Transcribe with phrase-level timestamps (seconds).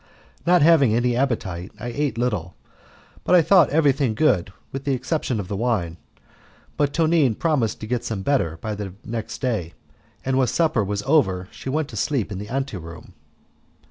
[0.47, 2.55] Not having any appetite, I ate little,
[3.23, 5.97] but I thought everything good with the exception of the wine;
[6.75, 9.75] but Tonine promised to get some better by the next day,
[10.25, 13.13] and when supper was over she went to sleep in the ante room.